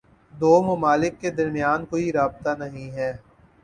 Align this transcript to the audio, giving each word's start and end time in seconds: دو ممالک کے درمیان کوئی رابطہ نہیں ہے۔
دو 0.33 0.61
ممالک 0.63 1.19
کے 1.21 1.31
درمیان 1.31 1.85
کوئی 1.85 2.11
رابطہ 2.11 2.55
نہیں 2.59 2.91
ہے۔ 2.91 3.11